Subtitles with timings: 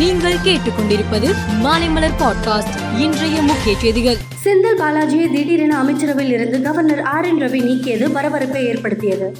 [0.00, 2.98] நீங்கள் கேட்டுக்கொண்டிருப்பது மாலைமலர் பாட்காஸ்ட்.
[2.98, 4.16] இன்றைய முக்கிய செய்திகள்.
[4.44, 9.36] செந்தில் பாலாஜியை திடீரென அமைச்சரவையில் இருந்து கவர்னர் ஆர் என் ரவி நீக்கியது பரபரப்பை ஏற்படுத்தியது.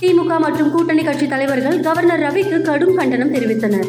[0.00, 3.86] திமுக மற்றும் கூட்டணி கட்சி தலைவர்கள் கவர்னர் ரவிக்கு கடும் கண்டனம் தெரிவித்தனர்.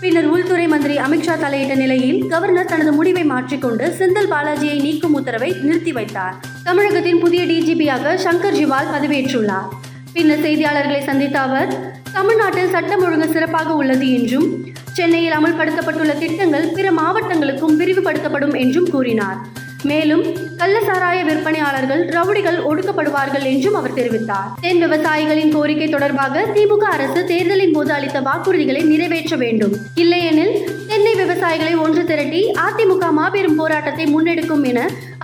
[0.00, 5.92] பின்னர் உள்துறை மந்திரி அமித்ஷா தலையிட்ட நிலையில் கவர்னர் தனது முடிவை மாற்றிக்கொண்டு செந்தில் பாலாஜியை நீக்கும் உத்தரவை நிறுத்தி
[5.92, 6.34] வைத்தார்.
[6.64, 9.68] தமிழகத்தின் புதிய டிஜிபியாக சங்கர் ஜிவால் பதவியேற்றுள்ளார்.
[10.12, 17.78] பின்னர் செய்தியாளர்களை சந்தித்த அவர் தமிழ்நாட்டில் சட்டம் ஒழுங்கு சிறப்பாக உள்ளது என்றும் சென்னையில் அமல்படுத்தப்பட்டுள்ள திட்டங்கள் பிற மாவட்டங்களுக்கும்
[17.78, 19.36] விரிவுபடுத்தப்படும் என்றும் கூறினார்.
[19.84, 20.22] மேலும்
[20.58, 24.50] கள்ளசாராய விற்பனையாளர்கள் ரவுடிகள் ஒடுக்கப்படுவார்கள் என்றும் அவர் தெரிவித்தார்.
[24.60, 29.72] தென் விவசாயிகளின் கோரிக்கை தொடர்பாக திமுக அரசு தேர்தலின் போது அளித்த வாக்குறுதிகளை நிறைவேற்ற வேண்டும்.
[29.94, 31.11] இல்லையெனில் தென்னை
[31.52, 34.80] விவசாயிகளை ஒன்று திரட்டி அதிமுக மாபெரும் போராட்டத்தை முன்னெடுக்கும் என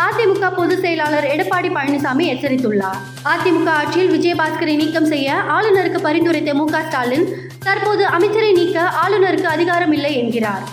[0.06, 2.98] அதிமுக பொதுச் செயலாளர் எடப்பாடி பழனிசாமி எச்சரித்துள்ளார்.
[3.32, 7.24] அதிமுக ஆட்சியில் விஜயபாஸ்கரை நீக்கம் செய்ய ஆளுநருக்கு பரிந்துரைத்த மு ஸ்டாலின்
[7.66, 10.66] தற்போது அமைச்சரை நீக்க ஆளுநருக்கு அதிகாரம் இல்லை என்கிறார்.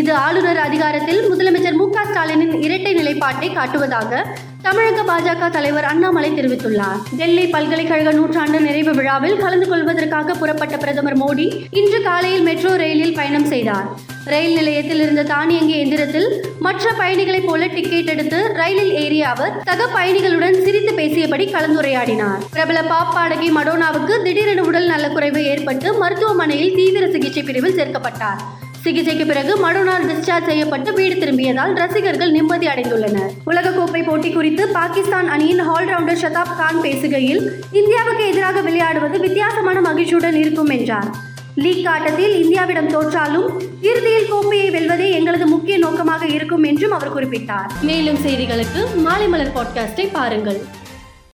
[0.00, 4.20] இது ஆளுநர் அதிகாரத்தில் முதலமைச்சர் மு ஸ்டாலினின் இரட்டை நிலைப்பாட்டை காட்டுவதாக
[4.66, 7.00] தமிழக பாஜக தலைவர் அண்ணாமலை தெரிவித்துள்ளார்.
[7.16, 11.48] டெல்லி பல்கலைக்கழக நூற்றாண்டு நிறைவு விழாவில் கலந்து கொள்வதற்காக புறப்பட்ட பிரதமர் மோடி
[11.80, 13.88] இன்று காலையில் மெட்ரோ ரயிலில் பயணம் செய்தார்.
[14.28, 20.62] ரயில் நிலையத்தில் இருந்த தானியங்கி எந்திரத்தில் மற்ற பயணிகளைப் போல டிக்கெட் எடுத்து ரயிலில் ஏறிய அவர் சக பயணிகளுடன்
[20.64, 22.44] சிரித்து பேசியபடி கலந்துரையாடினார்.
[22.50, 28.40] பிரபல பாப் பாடகி மடோனாவுக்கு திடீரென உடல் நலக்குறைவு ஏற்பட்டு மருத்துவமனையில் தீவிர சிகிச்சை பிரிவில் சேர்க்கப்பட்டார்.
[28.82, 33.32] சிகிச்சைக்கு பிறகு மடோனார் டிஸ்சார்ஜ் செய்யப்பட்டு வீடு திரும்பியதால் ரசிகர்கள் நிம்மதி அடைந்துள்ளனர்.
[33.46, 37.42] உலகக்கோப்பை போட்டி குறித்து பாகிஸ்தான் அணியின் ஆல்ரவுண்டர் ஷதாப் கான் பேசுகையில்
[37.72, 41.27] இந்தியாவுக்கு எதிராக விளையாடுவது வித்தியாசமான மகிழ்ச்சியுடன் இருக்கும் என்றார்.
[41.58, 47.70] லீக் ஆட்டத்தில் இந்தியாவிடம் தோற்றாலும் இறுதியில் கோப்பையை வெல்வதே எங்களது முக்கிய நோக்கமாக இருக்கும் என்றும் அவர் குறிப்பிட்டார்.
[47.82, 50.60] மேலும் செய்திகளுக்கு மாலை மலர் பாட்காஸ்டை பாருங்கள்.